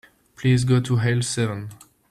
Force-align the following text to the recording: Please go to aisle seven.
Please 0.35 0.63
go 0.63 0.79
to 0.81 0.97
aisle 0.97 1.21
seven. 1.21 1.69